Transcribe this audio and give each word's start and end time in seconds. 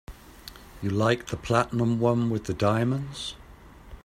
You 0.81 0.89
liked 0.89 1.29
the 1.29 1.37
platinum 1.37 1.99
one 1.99 2.31
with 2.31 2.45
the 2.45 2.55
diamonds. 2.55 3.35